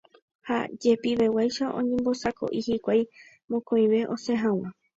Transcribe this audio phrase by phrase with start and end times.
[0.47, 3.01] ha jepiveguáicha oñembosako'i hikuái
[3.51, 4.67] mokõive osẽ hag̃ua